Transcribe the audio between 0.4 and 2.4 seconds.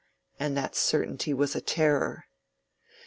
that certainty was a terror.